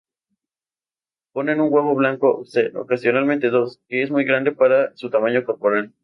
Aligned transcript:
Ponen 1.31 1.61
un 1.61 1.71
huevo 1.71 1.93
blanco, 1.93 2.43
ocasionalmente 2.73 3.51
dos, 3.51 3.83
que 3.87 4.01
es 4.01 4.09
muy 4.09 4.23
grande 4.25 4.51
para 4.51 4.97
su 4.97 5.11
tamaño 5.11 5.45
corporal. 5.45 5.93